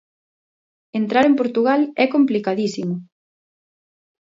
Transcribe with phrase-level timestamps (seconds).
[0.99, 2.95] Entrar en Portugal é complicadísimo.